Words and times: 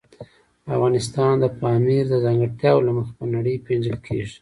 افغانستان 0.73 1.33
د 1.39 1.45
پامیر 1.59 2.03
د 2.09 2.15
ځانګړتیاوو 2.25 2.85
له 2.87 2.91
مخې 2.97 3.11
په 3.19 3.25
نړۍ 3.33 3.55
پېژندل 3.65 3.95
کېږي. 4.07 4.37